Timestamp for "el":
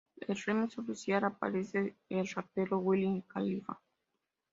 0.27-0.35, 2.09-2.27